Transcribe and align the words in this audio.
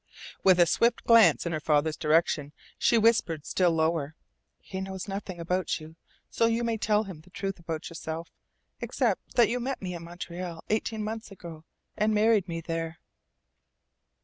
With 0.43 0.59
a 0.59 0.65
swift 0.65 1.03
glance 1.03 1.45
in 1.45 1.51
her 1.51 1.59
father's 1.59 1.95
direction 1.95 2.53
she 2.79 2.97
whispered 2.97 3.45
still 3.45 3.69
lower: 3.69 4.15
"He 4.59 4.81
knows 4.81 5.07
nothing 5.07 5.39
about 5.39 5.79
you, 5.79 5.95
so 6.27 6.47
you 6.47 6.63
may 6.63 6.79
tell 6.79 7.03
him 7.03 7.21
the 7.21 7.29
truth 7.29 7.59
about 7.59 7.87
yourself 7.87 8.31
except 8.79 9.35
that 9.35 9.47
you 9.47 9.59
met 9.59 9.79
me 9.79 9.93
in 9.93 10.03
Montreal 10.03 10.63
eighteen 10.71 11.03
months 11.03 11.29
ago, 11.29 11.65
and 11.95 12.15
married 12.15 12.47
me 12.47 12.61
there." 12.61 12.97